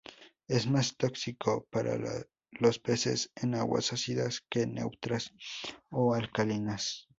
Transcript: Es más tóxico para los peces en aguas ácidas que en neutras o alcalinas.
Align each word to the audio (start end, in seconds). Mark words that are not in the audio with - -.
Es 0.47 0.65
más 0.65 0.97
tóxico 0.97 1.67
para 1.69 1.95
los 2.53 2.79
peces 2.79 3.29
en 3.35 3.53
aguas 3.53 3.93
ácidas 3.93 4.41
que 4.49 4.63
en 4.63 4.73
neutras 4.73 5.31
o 5.91 6.15
alcalinas. 6.15 7.07